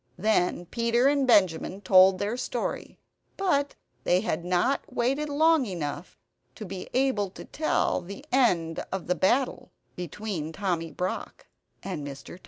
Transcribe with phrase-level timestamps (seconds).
[0.17, 2.97] Then Peter and Benjamin told their story
[3.37, 6.17] but they had not waited long enough
[6.55, 11.45] to be able to tell the end of the battle between Tommy Brock
[11.83, 12.29] and Mr.
[12.39, 12.39] Tod.